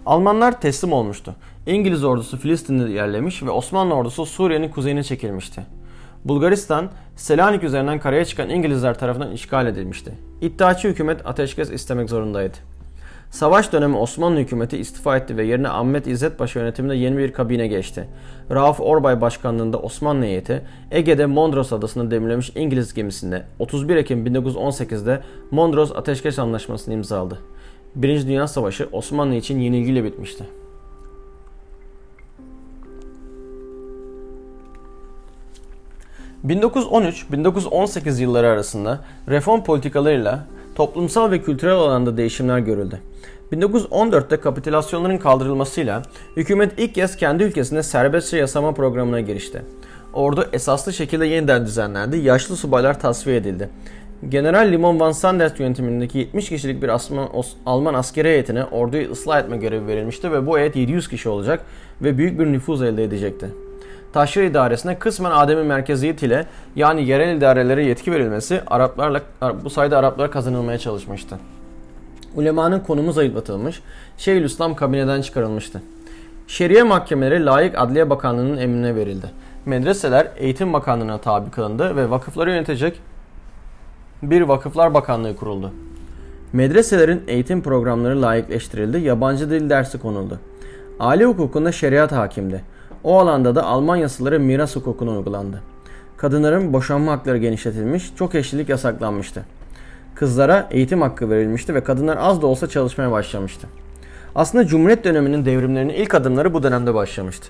Almanlar 0.07 0.61
teslim 0.61 0.93
olmuştu. 0.93 1.35
İngiliz 1.67 2.05
ordusu 2.05 2.39
Filistin'de 2.39 2.93
yerlemiş 2.93 3.43
ve 3.43 3.51
Osmanlı 3.51 3.95
ordusu 3.95 4.27
Suriye'nin 4.27 4.69
kuzeyine 4.69 5.03
çekilmişti. 5.03 5.63
Bulgaristan, 6.25 6.91
Selanik 7.17 7.65
üzerinden 7.65 8.01
karaya 8.01 8.25
çıkan 8.25 8.51
İngilizler 8.51 8.99
tarafından 8.99 9.33
işgal 9.33 9.67
edilmişti. 9.67 10.13
İddiaçı 10.41 10.89
hükümet 10.89 11.27
ateşkes 11.27 11.71
istemek 11.71 12.11
zorundaydı. 12.11 12.57
Savaş 13.31 13.73
dönemi 13.73 13.97
Osmanlı 13.97 14.41
hükümeti 14.41 14.79
istifa 14.79 15.17
etti 15.17 15.37
ve 15.37 15.45
yerine 15.45 15.69
Ahmet 15.69 16.07
İzzet 16.07 16.39
Paşa 16.39 16.61
yönetiminde 16.61 16.95
yeni 16.95 17.19
bir 17.19 17.33
kabine 17.33 17.67
geçti. 17.67 18.09
Rauf 18.51 18.81
Orbay 18.81 19.21
başkanlığında 19.21 19.79
Osmanlı 19.79 20.25
heyeti 20.25 20.63
Ege'de 20.91 21.27
Mondros 21.27 21.73
adasını 21.73 22.11
demirlemiş 22.11 22.53
İngiliz 22.55 22.95
gemisinde 22.95 23.43
31 23.59 23.97
Ekim 23.97 24.27
1918'de 24.27 25.21
Mondros 25.51 25.93
Ateşkes 25.93 26.39
Anlaşması'nı 26.39 26.95
imzaladı. 26.95 27.39
Birinci 27.95 28.29
Dünya 28.29 28.49
Savaşı 28.49 28.89
Osmanlı 28.93 29.35
için 29.35 29.61
yenilgiyle 29.61 30.05
bitmişti. 30.05 30.45
1913-1918 36.47 38.21
yılları 38.21 38.49
arasında 38.49 39.01
reform 39.29 39.65
politikalarıyla 39.65 40.47
toplumsal 40.75 41.31
ve 41.31 41.43
kültürel 41.43 41.75
alanda 41.75 42.17
değişimler 42.17 42.59
görüldü. 42.59 42.99
1914'te 43.53 44.37
kapitülasyonların 44.37 45.19
kaldırılmasıyla 45.19 46.03
hükümet 46.37 46.73
ilk 46.79 46.95
kez 46.95 47.17
kendi 47.17 47.43
ülkesinde 47.43 47.83
serbestçe 47.83 48.37
yasama 48.37 48.73
programına 48.75 49.21
girişti. 49.21 49.63
Ordu 50.13 50.49
esaslı 50.53 50.93
şekilde 50.93 51.27
yeniden 51.27 51.67
düzenlendi, 51.67 52.17
yaşlı 52.17 52.57
subaylar 52.57 53.01
tasfiye 53.01 53.37
edildi. 53.37 53.69
General 54.29 54.73
Limon 54.73 55.01
van 55.01 55.13
Sanders 55.13 55.61
yönetimindeki 55.61 56.19
70 56.19 56.49
kişilik 56.49 56.83
bir 56.83 56.89
Asman, 56.89 57.29
Alman 57.67 57.95
askeri 57.95 58.29
heyetine 58.29 58.65
orduyu 58.65 59.11
ıslah 59.11 59.41
etme 59.41 59.57
görevi 59.57 59.87
verilmişti 59.87 60.33
ve 60.33 60.47
bu 60.47 60.59
heyet 60.59 60.77
700 60.77 61.09
kişi 61.09 61.29
olacak 61.29 61.65
ve 62.03 62.19
büyük 62.19 62.39
bir 62.39 62.47
nüfuz 62.47 62.83
elde 62.83 63.05
edecekti. 63.05 63.64
Taşra 64.15 64.43
idaresine 64.43 64.99
kısmen 64.99 65.31
ademi 65.31 65.63
merkeziyet 65.63 66.23
ile 66.23 66.47
yani 66.77 67.09
yerel 67.09 67.37
idarelere 67.37 67.85
yetki 67.85 68.13
verilmesi 68.13 68.63
Araplarla 68.67 69.21
bu 69.65 69.71
sayede 69.71 69.97
Araplara 69.97 70.31
kazanılmaya 70.31 70.79
çalışmıştı. 70.79 71.39
Ulemanın 72.35 72.81
konumu 72.81 73.13
zayıflatılmış, 73.13 73.83
Şeyhülislam 74.19 74.75
kabineden 74.75 75.23
çıkarılmıştı. 75.23 75.83
Şeriye 76.47 76.83
mahkemeleri 76.83 77.47
layık 77.47 77.79
Adliye 77.79 78.11
Bakanlığı'nın 78.11 78.57
emrine 78.57 78.97
verildi. 78.97 79.27
Medreseler 79.67 80.29
Eğitim 80.37 80.73
Bakanlığı'na 80.73 81.19
tabi 81.19 81.51
kılındı 81.51 81.97
ve 81.97 82.11
vakıfları 82.11 82.51
yönetecek 82.51 83.01
bir 84.23 84.43
Vakıflar 84.43 84.95
Bakanlığı 84.95 85.37
kuruldu. 85.37 85.73
Medreselerin 86.53 87.23
eğitim 87.27 87.63
programları 87.63 88.23
layıkleştirildi, 88.23 88.99
yabancı 88.99 89.51
dil 89.51 89.71
dersi 89.71 89.99
konuldu. 89.99 90.41
Aile 91.01 91.25
hukukunda 91.25 91.73
şeriat 91.73 92.13
hakimdi. 92.13 92.74
O 93.05 93.19
alanda 93.19 93.55
da 93.55 93.65
Alman 93.65 93.97
yasaları 93.97 94.41
miras 94.41 94.77
hukukuna 94.77 95.11
uygulandı. 95.11 95.63
Kadınların 96.17 96.73
boşanma 96.73 97.13
hakları 97.13 97.39
genişletilmiş, 97.39 98.13
çok 98.17 98.35
eşlilik 98.35 98.69
yasaklanmıştı. 98.69 99.45
Kızlara 100.15 100.69
eğitim 100.71 101.03
hakkı 101.03 101.31
verilmişti 101.31 101.75
ve 101.75 101.85
kadınlar 101.85 102.17
az 102.17 102.43
da 102.43 102.47
olsa 102.47 102.69
çalışmaya 102.69 103.11
başlamıştı. 103.11 103.67
Aslında 104.35 104.67
Cumhuriyet 104.67 105.05
döneminin 105.05 105.45
devrimlerinin 105.45 105.95
ilk 105.95 106.15
adımları 106.15 106.55
bu 106.55 106.63
dönemde 106.63 106.95
başlamıştı. 106.95 107.49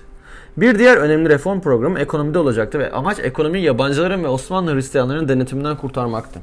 Bir 0.57 0.79
diğer 0.79 0.97
önemli 0.97 1.29
reform 1.29 1.59
programı 1.59 1.99
ekonomide 1.99 2.39
olacaktı 2.39 2.79
ve 2.79 2.91
amaç 2.91 3.19
ekonomiyi 3.19 3.63
yabancıların 3.63 4.23
ve 4.23 4.27
Osmanlı 4.27 4.75
Hristiyanların 4.75 5.27
denetiminden 5.27 5.77
kurtarmaktı. 5.77 6.39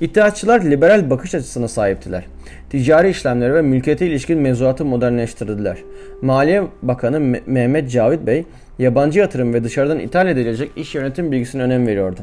İttihatçılar 0.00 0.60
liberal 0.60 1.10
bakış 1.10 1.34
açısına 1.34 1.68
sahiptiler. 1.68 2.24
Ticari 2.70 3.10
işlemleri 3.10 3.54
ve 3.54 3.62
mülkiyete 3.62 4.06
ilişkin 4.06 4.38
mevzuatı 4.38 4.84
modernleştirdiler. 4.84 5.78
Maliye 6.22 6.62
Bakanı 6.82 7.20
Mehmet 7.46 7.90
Cavit 7.90 8.26
Bey, 8.26 8.44
yabancı 8.78 9.18
yatırım 9.18 9.54
ve 9.54 9.64
dışarıdan 9.64 9.98
ithal 9.98 10.26
edilecek 10.28 10.70
iş 10.76 10.94
yönetim 10.94 11.32
bilgisine 11.32 11.62
önem 11.62 11.86
veriyordu. 11.86 12.20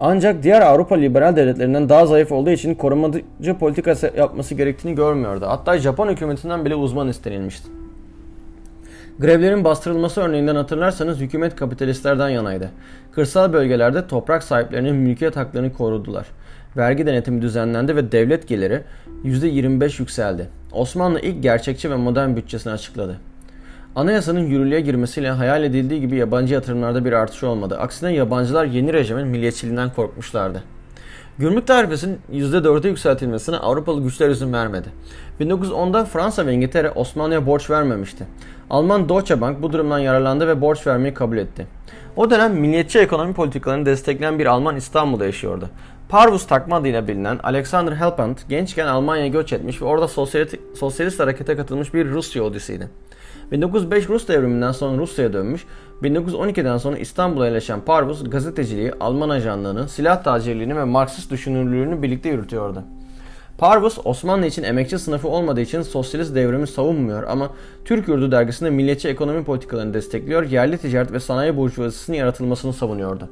Ancak 0.00 0.42
diğer 0.42 0.60
Avrupa 0.60 0.94
liberal 0.94 1.36
devletlerinden 1.36 1.88
daha 1.88 2.06
zayıf 2.06 2.32
olduğu 2.32 2.50
için 2.50 2.74
korumacı 2.74 3.54
politika 3.60 3.94
yapması 4.16 4.54
gerektiğini 4.54 4.94
görmüyordu. 4.94 5.46
Hatta 5.48 5.78
Japon 5.78 6.08
hükümetinden 6.08 6.64
bile 6.64 6.74
uzman 6.74 7.08
istenilmişti. 7.08 7.68
Grevlerin 9.18 9.64
bastırılması 9.64 10.20
örneğinden 10.20 10.56
hatırlarsanız 10.56 11.20
hükümet 11.20 11.56
kapitalistlerden 11.56 12.28
yanaydı. 12.28 12.70
Kırsal 13.12 13.52
bölgelerde 13.52 14.06
toprak 14.06 14.42
sahiplerinin 14.42 14.94
mülkiyet 14.94 15.36
haklarını 15.36 15.72
korudular 15.72 16.26
vergi 16.76 17.06
denetimi 17.06 17.42
düzenlendi 17.42 17.96
ve 17.96 18.12
devlet 18.12 18.48
geliri 18.48 18.82
%25 19.24 20.00
yükseldi. 20.00 20.48
Osmanlı 20.72 21.20
ilk 21.20 21.42
gerçekçi 21.42 21.90
ve 21.90 21.96
modern 21.96 22.36
bütçesini 22.36 22.72
açıkladı. 22.72 23.16
Anayasanın 23.96 24.40
yürürlüğe 24.40 24.80
girmesiyle 24.80 25.30
hayal 25.30 25.64
edildiği 25.64 26.00
gibi 26.00 26.16
yabancı 26.16 26.54
yatırımlarda 26.54 27.04
bir 27.04 27.12
artış 27.12 27.44
olmadı. 27.44 27.78
Aksine 27.78 28.12
yabancılar 28.12 28.64
yeni 28.64 28.92
rejimin 28.92 29.26
milliyetçiliğinden 29.26 29.90
korkmuşlardı. 29.92 30.62
Gümrük 31.38 31.66
tarifesinin 31.66 32.18
%4'e 32.32 32.88
yükseltilmesine 32.88 33.56
Avrupalı 33.56 34.02
güçler 34.02 34.28
izin 34.28 34.52
vermedi. 34.52 34.88
1910'da 35.40 36.04
Fransa 36.04 36.46
ve 36.46 36.52
İngiltere 36.52 36.90
Osmanlı'ya 36.90 37.46
borç 37.46 37.70
vermemişti. 37.70 38.26
Alman 38.70 39.08
Deutsche 39.08 39.40
Bank 39.40 39.62
bu 39.62 39.72
durumdan 39.72 39.98
yararlandı 39.98 40.48
ve 40.48 40.60
borç 40.60 40.86
vermeyi 40.86 41.14
kabul 41.14 41.36
etti. 41.36 41.66
O 42.16 42.30
dönem 42.30 42.54
milliyetçi 42.54 42.98
ekonomi 42.98 43.34
politikalarını 43.34 43.86
destekleyen 43.86 44.38
bir 44.38 44.46
Alman 44.46 44.76
İstanbul'da 44.76 45.26
yaşıyordu. 45.26 45.68
Parvus 46.08 46.46
takma 46.46 46.76
adıyla 46.76 47.08
bilinen 47.08 47.38
Alexander 47.42 47.92
Helpant 47.92 48.48
gençken 48.48 48.86
Almanya'ya 48.86 49.28
göç 49.28 49.52
etmiş 49.52 49.82
ve 49.82 49.84
orada 49.84 50.08
sosyalist, 50.08 50.56
sosyalist 50.74 51.20
harekete 51.20 51.56
katılmış 51.56 51.94
bir 51.94 52.08
Rus 52.10 52.36
Yahudisiydi. 52.36 52.88
1905 53.52 54.08
Rus 54.08 54.28
devriminden 54.28 54.72
sonra 54.72 54.98
Rusya'ya 54.98 55.32
dönmüş, 55.32 55.66
1912'den 56.02 56.78
sonra 56.78 56.98
İstanbul'a 56.98 57.46
yerleşen 57.46 57.80
Parvus 57.80 58.30
gazeteciliği, 58.30 58.92
Alman 59.00 59.28
ajanlığını, 59.28 59.88
silah 59.88 60.22
tacirliğini 60.22 60.76
ve 60.76 60.84
Marksist 60.84 61.30
düşünürlüğünü 61.30 62.02
birlikte 62.02 62.28
yürütüyordu. 62.28 62.82
Parvus 63.58 63.98
Osmanlı 64.04 64.46
için 64.46 64.62
emekçi 64.62 64.98
sınıfı 64.98 65.28
olmadığı 65.28 65.60
için 65.60 65.82
sosyalist 65.82 66.34
devrimi 66.34 66.66
savunmuyor 66.66 67.22
ama 67.22 67.50
Türk 67.84 68.08
Yurdu 68.08 68.32
dergisinde 68.32 68.70
milliyetçi 68.70 69.08
ekonomi 69.08 69.44
politikalarını 69.44 69.94
destekliyor, 69.94 70.42
yerli 70.42 70.78
ticaret 70.78 71.12
ve 71.12 71.20
sanayi 71.20 71.56
burjuvazisinin 71.56 72.16
yaratılmasını 72.16 72.72
savunuyordu. 72.72 73.28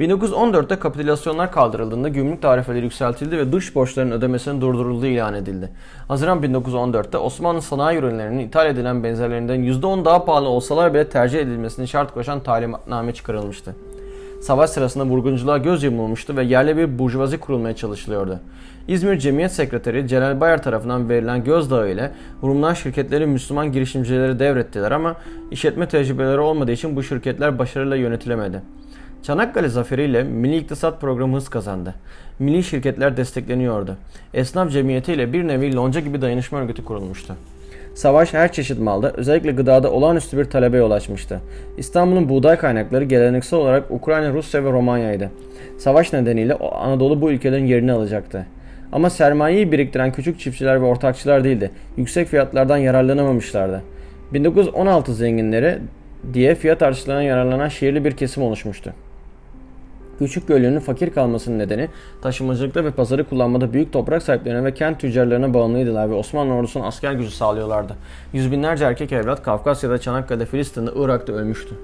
1914'te 0.00 0.78
kapitülasyonlar 0.78 1.52
kaldırıldığında 1.52 2.08
gümrük 2.08 2.42
tarifeleri 2.42 2.84
yükseltildi 2.84 3.38
ve 3.38 3.52
dış 3.52 3.74
borçların 3.74 4.10
ödemesinin 4.10 4.60
durdurulduğu 4.60 5.06
ilan 5.06 5.34
edildi. 5.34 5.70
Haziran 6.08 6.42
1914'te 6.42 7.18
Osmanlı 7.18 7.62
sanayi 7.62 7.98
ürünlerinin 7.98 8.38
ithal 8.38 8.66
edilen 8.66 9.04
benzerlerinden 9.04 9.60
%10 9.60 10.04
daha 10.04 10.24
pahalı 10.24 10.48
olsalar 10.48 10.94
bile 10.94 11.08
tercih 11.08 11.40
edilmesini 11.40 11.88
şart 11.88 12.14
koşan 12.14 12.40
talimatname 12.40 13.14
çıkarılmıştı. 13.14 13.74
Savaş 14.42 14.70
sırasında 14.70 15.04
vurgunculuğa 15.04 15.58
göz 15.58 15.82
yumulmuştu 15.82 16.36
ve 16.36 16.44
yerli 16.44 16.76
bir 16.76 16.98
burjuvazi 16.98 17.38
kurulmaya 17.38 17.76
çalışılıyordu. 17.76 18.40
İzmir 18.88 19.18
Cemiyet 19.18 19.52
Sekreteri 19.52 20.08
Celal 20.08 20.40
Bayar 20.40 20.62
tarafından 20.62 21.08
verilen 21.08 21.44
gözdağı 21.44 21.90
ile 21.90 22.10
Rumlar 22.42 22.74
şirketleri 22.74 23.26
Müslüman 23.26 23.72
girişimcileri 23.72 24.38
devrettiler 24.38 24.90
ama 24.90 25.16
işletme 25.50 25.88
tecrübeleri 25.88 26.38
olmadığı 26.38 26.72
için 26.72 26.96
bu 26.96 27.02
şirketler 27.02 27.58
başarıyla 27.58 27.96
yönetilemedi. 27.96 28.62
Çanakkale 29.22 29.68
zaferiyle 29.68 30.22
milli 30.22 30.56
iktisat 30.56 31.00
programı 31.00 31.36
hız 31.36 31.48
kazandı. 31.48 31.94
Milli 32.38 32.64
şirketler 32.64 33.16
destekleniyordu. 33.16 33.96
Esnaf 34.34 34.70
cemiyeti 34.70 35.12
ile 35.12 35.32
bir 35.32 35.48
nevi 35.48 35.74
lonca 35.74 36.00
gibi 36.00 36.22
dayanışma 36.22 36.58
örgütü 36.58 36.84
kurulmuştu. 36.84 37.36
Savaş 37.94 38.34
her 38.34 38.52
çeşit 38.52 38.78
malda, 38.78 39.12
özellikle 39.12 39.52
gıdada 39.52 39.92
olağanüstü 39.92 40.38
bir 40.38 40.44
talebe 40.44 40.76
yol 40.76 40.90
açmıştı. 40.90 41.40
İstanbul'un 41.78 42.28
buğday 42.28 42.56
kaynakları 42.56 43.04
geleneksel 43.04 43.58
olarak 43.58 43.90
Ukrayna, 43.90 44.32
Rusya 44.32 44.64
ve 44.64 44.72
Romanya'ydı. 44.72 45.30
Savaş 45.78 46.12
nedeniyle 46.12 46.54
Anadolu 46.54 47.20
bu 47.20 47.30
ülkelerin 47.30 47.66
yerini 47.66 47.92
alacaktı. 47.92 48.46
Ama 48.92 49.10
sermayeyi 49.10 49.72
biriktiren 49.72 50.12
küçük 50.12 50.40
çiftçiler 50.40 50.82
ve 50.82 50.84
ortakçılar 50.84 51.44
değildi. 51.44 51.70
Yüksek 51.96 52.28
fiyatlardan 52.28 52.76
yararlanamamışlardı. 52.76 53.82
1916 54.32 55.14
zenginleri 55.14 55.78
diye 56.34 56.54
fiyat 56.54 56.82
artışlarından 56.82 57.22
yararlanan 57.22 57.68
şehirli 57.68 58.04
bir 58.04 58.12
kesim 58.12 58.42
oluşmuştu. 58.42 58.92
Küçük 60.18 60.48
Gölü'nün 60.48 60.80
fakir 60.80 61.10
kalmasının 61.10 61.58
nedeni 61.58 61.88
taşımacılıkta 62.22 62.84
ve 62.84 62.90
pazarı 62.90 63.24
kullanmada 63.24 63.72
büyük 63.72 63.92
toprak 63.92 64.22
sahiplerine 64.22 64.64
ve 64.64 64.74
kent 64.74 65.00
tüccarlarına 65.00 65.54
bağımlıydılar 65.54 66.10
ve 66.10 66.14
Osmanlı 66.14 66.54
ordusunun 66.54 66.84
asker 66.84 67.12
gücü 67.12 67.30
sağlıyorlardı. 67.30 67.96
Yüz 68.32 68.52
binlerce 68.52 68.84
erkek 68.84 69.12
evlat 69.12 69.42
Kafkasya'da, 69.42 69.98
Çanakkale'de, 69.98 70.46
Filistin'de, 70.46 70.90
Irak'ta 70.96 71.32
ölmüştü. 71.32 71.74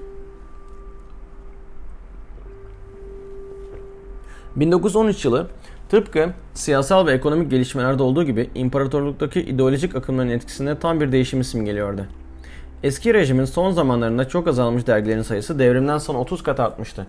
1913 4.55 5.25
yılı 5.25 5.47
tıpkı 5.89 6.29
siyasal 6.53 7.07
ve 7.07 7.11
ekonomik 7.11 7.51
gelişmelerde 7.51 8.03
olduğu 8.03 8.23
gibi 8.23 8.49
imparatorluktaki 8.55 9.41
ideolojik 9.41 9.95
akımların 9.95 10.29
etkisinde 10.29 10.79
tam 10.79 11.01
bir 11.01 11.11
değişim 11.11 11.43
simgeliyordu. 11.43 12.05
Eski 12.83 13.13
rejimin 13.13 13.45
son 13.45 13.71
zamanlarında 13.71 14.27
çok 14.27 14.47
azalmış 14.47 14.87
dergilerin 14.87 15.21
sayısı 15.21 15.59
devrimden 15.59 15.97
sonra 15.97 16.17
30 16.17 16.43
kat 16.43 16.59
artmıştı. 16.59 17.07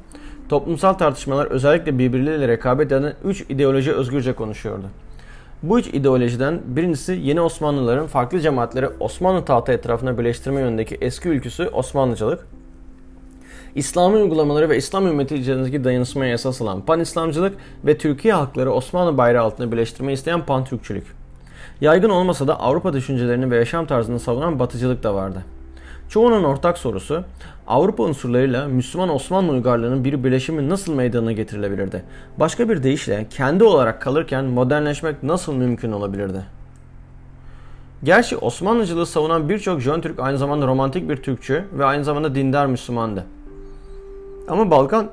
Toplumsal 0.51 0.93
tartışmalar 0.93 1.47
özellikle 1.47 1.99
birbirleriyle 1.99 2.49
rekabet 2.49 2.93
eden 2.93 3.15
3 3.25 3.41
ideoloji 3.49 3.93
özgürce 3.93 4.33
konuşuyordu. 4.33 4.85
Bu 5.63 5.79
üç 5.79 5.87
ideolojiden 5.87 6.61
birincisi 6.65 7.21
yeni 7.23 7.41
Osmanlıların 7.41 8.07
farklı 8.07 8.41
cemaatleri 8.41 8.89
Osmanlı 9.01 9.45
tahtı 9.45 9.73
etrafına 9.73 10.19
birleştirme 10.19 10.61
yönündeki 10.61 10.99
eski 11.01 11.29
ülküsü 11.29 11.69
Osmanlıcılık, 11.69 12.47
İslami 13.75 14.17
uygulamaları 14.17 14.69
ve 14.69 14.77
İslam 14.77 15.07
ümmeti 15.07 15.35
üzerindeki 15.35 15.85
dayanışmaya 15.85 16.33
esas 16.35 16.63
alan 16.63 16.81
Pan-İslamcılık 16.81 17.55
ve 17.85 17.99
Türkiye 17.99 18.35
halkları 18.35 18.73
Osmanlı 18.73 19.19
bayrağı 19.19 19.45
altında 19.45 19.73
birleştirmeyi 19.73 20.15
isteyen 20.15 20.47
Pan-Türkçülük. 20.47 21.07
Yaygın 21.81 22.11
olmasa 22.11 22.49
da 22.49 22.61
Avrupa 22.61 22.93
düşüncelerini 22.93 23.51
ve 23.51 23.57
yaşam 23.57 23.87
tarzını 23.87 24.21
savunan 24.21 24.59
batıcılık 24.59 25.03
da 25.03 25.15
vardı. 25.15 25.45
Çoğunun 26.11 26.45
ortak 26.45 26.79
sorusu 26.79 27.25
Avrupa 27.67 28.03
unsurlarıyla 28.03 28.69
Müslüman 28.69 29.09
Osmanlı 29.09 29.53
uygarlığının 29.53 30.05
bir 30.05 30.25
birleşimi 30.25 30.69
nasıl 30.69 30.95
meydana 30.95 31.33
getirilebilirdi? 31.33 32.05
Başka 32.37 32.69
bir 32.69 32.83
deyişle 32.83 33.27
kendi 33.31 33.65
olarak 33.65 34.03
kalırken 34.03 34.45
modernleşmek 34.45 35.23
nasıl 35.23 35.55
mümkün 35.55 35.93
olabilirdi? 35.93 36.45
Gerçi 38.05 38.37
Osmanlıcılığı 38.37 39.07
savunan 39.07 39.49
birçok 39.49 39.81
Jön 39.81 40.01
Türk 40.01 40.21
aynı 40.21 40.39
zamanda 40.39 40.67
romantik 40.67 41.09
bir 41.09 41.17
Türkçü 41.17 41.65
ve 41.73 41.85
aynı 41.85 42.05
zamanda 42.05 42.35
dindar 42.35 42.67
Müslümandı. 42.67 43.25
Ama 44.49 44.71
Balkan 44.71 45.11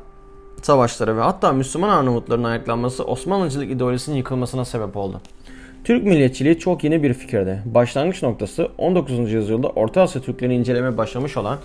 savaşları 0.62 1.18
ve 1.18 1.22
hatta 1.22 1.52
Müslüman 1.52 1.90
Arnavutların 1.90 2.44
ayaklanması 2.44 3.04
Osmanlıcılık 3.04 3.72
ideolojisinin 3.72 4.16
yıkılmasına 4.16 4.66
sebep 4.66 4.98
oldu. 4.98 5.22
Türk 5.84 6.04
milliyetçiliği 6.04 6.60
çok 6.60 6.84
yeni 6.84 7.04
bir 7.04 7.14
fikirdi. 7.14 7.62
Başlangıç 7.66 8.24
noktası 8.24 8.72
19. 8.78 9.32
yüzyılda 9.32 9.70
Orta 9.70 10.02
Asya 10.02 10.22
Türklerini 10.22 10.56
incelemeye 10.56 10.98
başlamış 10.98 11.38
olan 11.38 11.60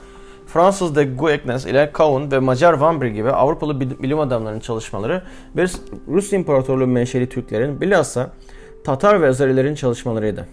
Fransız 0.46 0.96
de 0.96 1.04
Gueknes 1.04 1.66
ile 1.66 1.92
Kaun 1.92 2.30
ve 2.30 2.38
Macar 2.38 2.72
Van 2.72 3.14
gibi 3.14 3.30
Avrupalı 3.30 3.80
bilim 3.80 4.20
adamlarının 4.20 4.60
çalışmaları 4.60 5.22
ve 5.56 5.64
Rus 6.08 6.32
İmparatorluğu 6.32 6.86
menşeli 6.86 7.28
Türklerin 7.28 7.80
bilhassa 7.80 8.30
Tatar 8.84 9.22
ve 9.22 9.28
Azerilerin 9.28 9.74
çalışmalarıydı. 9.74 10.46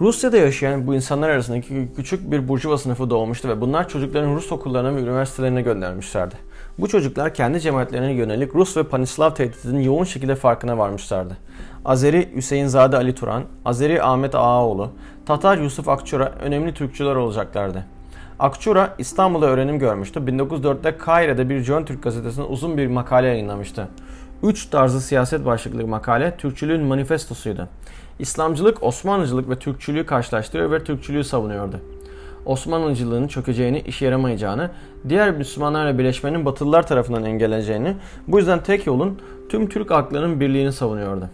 Rusya'da 0.00 0.36
yaşayan 0.36 0.86
bu 0.86 0.94
insanlar 0.94 1.28
arasındaki 1.28 1.88
küçük 1.96 2.30
bir 2.30 2.48
burjuva 2.48 2.78
sınıfı 2.78 3.10
doğmuştu 3.10 3.48
ve 3.48 3.60
bunlar 3.60 3.88
çocuklarını 3.88 4.36
Rus 4.36 4.52
okullarına 4.52 4.96
ve 4.96 5.00
üniversitelerine 5.00 5.62
göndermişlerdi. 5.62 6.34
Bu 6.80 6.88
çocuklar 6.88 7.34
kendi 7.34 7.60
cemaatlerine 7.60 8.12
yönelik 8.12 8.54
Rus 8.54 8.76
ve 8.76 8.82
Panislav 8.82 9.34
tehditinin 9.34 9.80
yoğun 9.80 10.04
şekilde 10.04 10.34
farkına 10.34 10.78
varmışlardı. 10.78 11.36
Azeri 11.84 12.36
Hüseyinzade 12.36 12.96
Ali 12.96 13.14
Turan, 13.14 13.42
Azeri 13.64 14.02
Ahmet 14.02 14.34
Ağaoğlu, 14.34 14.90
Tatar 15.26 15.58
Yusuf 15.58 15.88
Akçura 15.88 16.32
önemli 16.40 16.74
Türkçüler 16.74 17.14
olacaklardı. 17.14 17.84
Akçura 18.38 18.94
İstanbul'da 18.98 19.46
öğrenim 19.46 19.78
görmüştü. 19.78 20.20
1904'te 20.20 20.96
Kaire'de 20.96 21.48
bir 21.48 21.60
Jön 21.60 21.84
Türk 21.84 22.02
gazetesinde 22.02 22.46
uzun 22.46 22.78
bir 22.78 22.86
makale 22.86 23.26
yayınlamıştı. 23.26 23.88
Üç 24.42 24.66
tarzı 24.66 25.00
siyaset 25.00 25.46
başlıklı 25.46 25.86
makale 25.86 26.36
Türkçülüğün 26.36 26.82
manifestosuydu. 26.82 27.68
İslamcılık, 28.18 28.82
Osmanlıcılık 28.82 29.50
ve 29.50 29.58
Türkçülüğü 29.58 30.06
karşılaştırıyor 30.06 30.70
ve 30.70 30.84
Türkçülüğü 30.84 31.24
savunuyordu. 31.24 31.80
Osmanlıcılığın 32.50 33.28
çökeceğini, 33.28 33.80
işe 33.80 34.04
yaramayacağını, 34.04 34.70
diğer 35.08 35.30
Müslümanlarla 35.30 35.98
birleşmenin 35.98 36.44
Batılılar 36.44 36.86
tarafından 36.86 37.24
engelleyeceğini, 37.24 37.96
bu 38.28 38.38
yüzden 38.38 38.62
tek 38.62 38.86
yolun 38.86 39.18
tüm 39.48 39.68
Türk 39.68 39.90
aklının 39.90 40.40
birliğini 40.40 40.72
savunuyordu. 40.72 41.28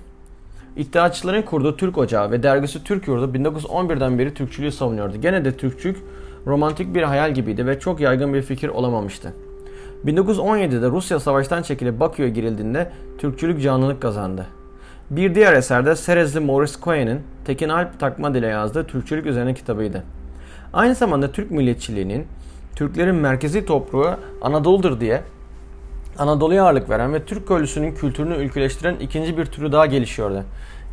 İttihatçıların 0.77 1.43
kurduğu 1.43 1.77
Türk 1.77 1.99
Ocağı 1.99 2.31
ve 2.31 2.43
dergisi 2.43 2.85
Türk 2.85 3.09
Yurdu 3.09 3.39
1911'den 3.39 4.19
beri 4.19 4.35
Türkçülüğü 4.35 4.73
savunuyordu. 4.73 5.17
Gene 5.17 5.45
de 5.45 5.57
Türkçülük 5.57 5.97
romantik 6.47 6.95
bir 6.95 7.03
hayal 7.03 7.35
gibiydi 7.35 7.67
ve 7.67 7.81
çok 7.81 8.01
yaygın 8.01 8.35
bir 8.35 8.43
fikir 8.43 8.69
olamamıştı. 8.69 9.33
1917'de 10.07 10.87
Rusya 10.87 11.21
savaştan 11.21 11.63
çekilip 11.63 12.01
Bakü'ye 12.01 12.29
girildiğinde 12.29 12.91
Türkçülük 13.19 13.63
canlılık 13.63 14.03
kazandı. 14.03 14.47
Bir 15.11 15.35
diğer 15.35 15.53
eserde 15.53 15.97
Serezli 15.97 16.41
Morris 16.41 16.81
Cohen'in 16.81 17.21
Tekin 17.45 17.69
Alp 17.69 18.01
Takma 18.01 18.35
dile 18.35 18.47
yazdığı 18.47 18.87
Türkçülük 18.87 19.27
üzerine 19.27 19.55
kitabıydı. 19.55 20.03
Aynı 20.77 20.95
zamanda 20.95 21.33
Türk 21.33 21.51
milliyetçiliğinin 21.51 22.27
Türklerin 22.75 23.15
merkezi 23.15 23.67
toprağı 23.67 24.19
Anadolu'dur 24.43 25.01
diye 25.01 25.23
Anadolu'ya 26.19 26.65
ağırlık 26.65 26.91
veren 26.91 27.15
ve 27.15 27.25
Türk 27.25 27.49
köylüsünün 27.49 27.95
kültürünü 27.95 28.37
ülküleştiren 28.37 28.97
ikinci 28.97 29.39
bir 29.39 29.47
türü 29.47 29.73
daha 29.73 29.87
gelişiyordu. 29.87 30.45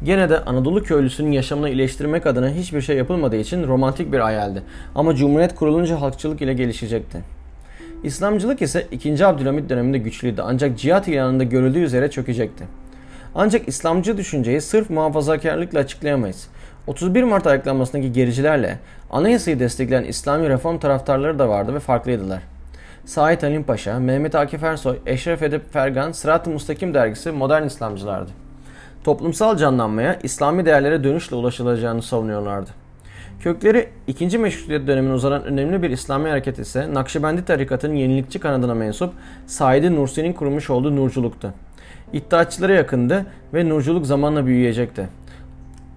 Gene 0.04 0.30
de 0.30 0.40
Anadolu 0.40 0.84
köylüsünün 0.84 1.32
yaşamını 1.32 1.70
iyileştirmek 1.70 2.26
adına 2.26 2.50
hiçbir 2.50 2.82
şey 2.82 2.98
yapılmadığı 2.98 3.36
için 3.36 3.68
romantik 3.68 4.14
bir 4.14 4.20
hayaldi. 4.20 4.64
Ama 4.96 5.16
Cumhuriyet 5.16 5.56
kurulunca 5.56 6.02
halkçılık 6.02 6.42
ile 6.42 6.54
gelişecekti. 6.54 7.18
İslamcılık 8.04 8.62
ise 8.62 8.88
2. 8.92 9.26
Abdülhamit 9.26 9.70
döneminde 9.70 9.98
güçlüydü 9.98 10.42
ancak 10.46 10.78
cihat 10.78 11.08
ilanında 11.08 11.44
görüldüğü 11.44 11.80
üzere 11.80 12.12
çökecekti. 12.12 12.64
Ancak 13.36 13.68
İslamcı 13.68 14.18
düşünceyi 14.18 14.62
sırf 14.62 14.90
muhafazakarlıkla 14.90 15.80
açıklayamayız. 15.80 16.48
31 16.88 17.24
Mart 17.24 17.48
ayaklanmasındaki 17.48 18.12
gericilerle 18.12 18.80
anayasayı 19.12 19.60
destekleyen 19.60 20.04
İslami 20.04 20.50
reform 20.50 20.78
taraftarları 20.78 21.40
da 21.40 21.50
vardı 21.50 21.74
ve 21.74 21.80
farklıydılar. 21.80 22.42
Said 23.06 23.44
Halim 23.44 23.64
Paşa, 23.64 24.00
Mehmet 24.00 24.36
Akif 24.36 24.64
Ersoy, 24.64 24.98
Eşref 25.06 25.44
Edip 25.44 25.74
Fergan, 25.74 26.12
Sırat-ı 26.12 26.50
Mustakim 26.50 26.94
dergisi 26.94 27.32
modern 27.32 27.64
İslamcılardı. 27.64 28.32
Toplumsal 29.04 29.58
canlanmaya, 29.58 30.20
İslami 30.24 30.66
değerlere 30.66 31.04
dönüşle 31.04 31.36
ulaşılacağını 31.36 32.02
savunuyorlardı. 32.02 32.70
Kökleri 33.40 33.90
2. 34.08 34.38
Meşrutiyet 34.38 34.88
dönemine 34.88 35.14
uzanan 35.14 35.44
önemli 35.44 35.82
bir 35.84 35.90
İslami 35.90 36.30
hareket 36.30 36.60
ise 36.60 36.94
Nakşibendi 36.94 37.46
tarikatının 37.46 37.96
yenilikçi 37.96 38.40
kanadına 38.40 38.74
mensup 38.74 39.14
Said 39.48 39.84
Nursi'nin 39.84 40.34
kurmuş 40.34 40.70
olduğu 40.70 40.96
Nurculuktu. 40.96 41.54
İddiaçılara 42.14 42.74
yakındı 42.74 43.26
ve 43.54 43.70
Nurculuk 43.70 44.06
zamanla 44.06 44.46
büyüyecekti. 44.46 45.08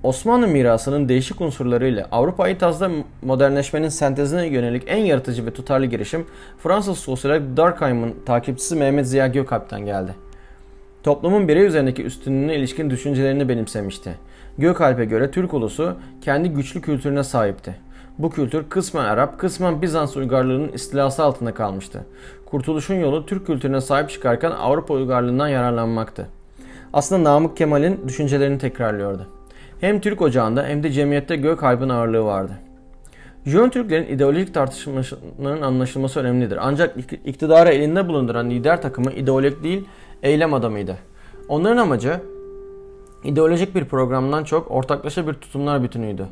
Osmanlı 0.07 0.49
mirasının 0.49 1.09
değişik 1.09 1.41
unsurlarıyla 1.41 2.07
Avrupa'yı 2.13 2.59
tazda 2.59 2.91
modernleşmenin 3.23 3.89
sentezine 3.89 4.47
yönelik 4.47 4.83
en 4.87 4.97
yaratıcı 4.97 5.47
ve 5.47 5.51
tutarlı 5.51 5.87
girişim 5.87 6.27
Fransız 6.59 6.99
sosyolog 6.99 7.43
Durkheim'ın 7.57 8.15
takipçisi 8.27 8.77
Mehmet 8.77 9.07
Ziya 9.07 9.27
Gökalp'ten 9.27 9.81
geldi. 9.81 10.15
Toplumun 11.03 11.49
birey 11.49 11.67
üzerindeki 11.67 12.05
üstünlüğüne 12.05 12.57
ilişkin 12.57 12.91
düşüncelerini 12.91 13.49
benimsemişti. 13.49 14.15
Gökalp'e 14.59 15.05
göre 15.05 15.31
Türk 15.31 15.55
ulusu 15.55 15.97
kendi 16.21 16.49
güçlü 16.49 16.81
kültürüne 16.81 17.25
sahipti. 17.25 17.75
Bu 18.19 18.31
kültür 18.31 18.69
kısmen 18.69 19.05
Arap, 19.05 19.39
kısmen 19.39 19.83
Bizans 19.83 20.17
uygarlığının 20.17 20.69
istilası 20.69 21.25
altında 21.25 21.55
kalmıştı. 21.55 22.05
Kurtuluşun 22.47 22.95
yolu 22.95 23.27
Türk 23.27 23.47
kültürüne 23.47 23.81
sahip 23.81 24.11
çıkarken 24.11 24.51
Avrupa 24.51 24.95
uygarlığından 24.95 25.49
yararlanmaktı. 25.49 26.27
Aslında 26.93 27.31
Namık 27.31 27.57
Kemal'in 27.57 28.09
düşüncelerini 28.09 28.59
tekrarlıyordu. 28.59 29.36
Hem 29.81 30.01
Türk 30.01 30.23
ocağında 30.23 30.65
hem 30.67 30.83
de 30.83 30.91
cemiyette 30.93 31.37
gök 31.37 31.61
kaybın 31.61 31.89
ağırlığı 31.89 32.25
vardı. 32.25 32.53
Jön 33.47 33.71
Türklerin 33.71 34.15
ideolojik 34.15 34.55
tartışmalarının 34.55 35.63
anlaşılması 35.63 36.21
önemlidir. 36.21 36.59
Ancak 36.61 36.97
iktidarı 37.25 37.69
elinde 37.69 38.09
bulunduran 38.09 38.51
lider 38.51 38.83
takımı 38.83 39.13
ideolojik 39.13 39.63
değil, 39.63 39.85
eylem 40.23 40.55
adamıydı. 40.55 40.97
Onların 41.49 41.77
amacı 41.77 42.21
ideolojik 43.25 43.75
bir 43.75 43.85
programdan 43.85 44.45
çok 44.45 44.71
ortaklaşa 44.71 45.27
bir 45.27 45.33
tutumlar 45.33 45.83
bütünüydü. 45.83 46.27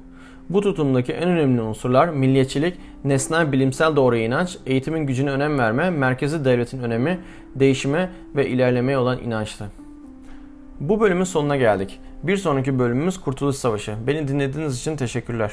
Bu 0.49 0.61
tutumdaki 0.61 1.13
en 1.13 1.29
önemli 1.29 1.63
unsurlar 1.63 2.09
milliyetçilik, 2.09 2.75
nesnel 3.05 3.53
bilimsel 3.53 3.97
doğru 3.97 4.17
inanç, 4.17 4.59
eğitimin 4.67 5.07
gücüne 5.07 5.31
önem 5.31 5.59
verme, 5.59 5.91
merkezi 5.91 6.45
devletin 6.45 6.83
önemi, 6.83 7.19
değişime 7.55 8.11
ve 8.37 8.49
ilerlemeye 8.49 8.99
olan 8.99 9.19
inançtı. 9.19 9.65
Bu 10.81 11.01
bölümün 11.01 11.25
sonuna 11.25 11.57
geldik. 11.57 12.01
Bir 12.25 12.37
sonraki 12.37 12.79
bölümümüz 12.79 13.21
Kurtuluş 13.21 13.57
Savaşı. 13.57 13.97
Beni 14.07 14.29
dinlediğiniz 14.29 14.79
için 14.81 14.97
teşekkürler. 14.97 15.53